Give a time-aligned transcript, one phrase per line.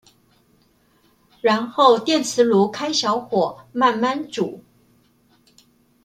[1.41, 4.63] 然後電磁爐開小火慢慢煮